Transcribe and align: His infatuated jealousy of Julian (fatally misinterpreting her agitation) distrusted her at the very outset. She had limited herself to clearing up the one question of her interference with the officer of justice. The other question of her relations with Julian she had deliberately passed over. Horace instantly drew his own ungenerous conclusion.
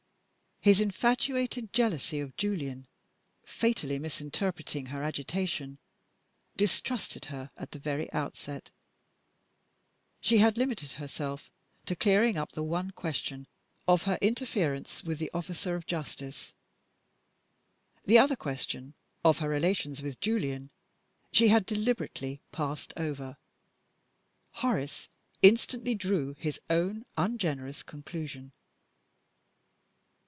His 0.63 0.79
infatuated 0.79 1.73
jealousy 1.73 2.19
of 2.19 2.37
Julian 2.37 2.85
(fatally 3.43 3.97
misinterpreting 3.97 4.85
her 4.85 5.01
agitation) 5.01 5.79
distrusted 6.55 7.25
her 7.33 7.49
at 7.57 7.71
the 7.71 7.79
very 7.79 8.13
outset. 8.13 8.69
She 10.19 10.37
had 10.37 10.59
limited 10.59 10.91
herself 10.91 11.49
to 11.87 11.95
clearing 11.95 12.37
up 12.37 12.51
the 12.51 12.61
one 12.61 12.91
question 12.91 13.47
of 13.87 14.03
her 14.03 14.19
interference 14.21 15.03
with 15.03 15.17
the 15.17 15.31
officer 15.33 15.73
of 15.73 15.87
justice. 15.87 16.53
The 18.05 18.19
other 18.19 18.35
question 18.35 18.93
of 19.25 19.39
her 19.39 19.49
relations 19.49 20.03
with 20.03 20.19
Julian 20.21 20.69
she 21.31 21.47
had 21.47 21.65
deliberately 21.65 22.39
passed 22.51 22.93
over. 22.95 23.37
Horace 24.51 25.09
instantly 25.41 25.95
drew 25.95 26.35
his 26.35 26.59
own 26.69 27.03
ungenerous 27.17 27.81
conclusion. 27.81 28.51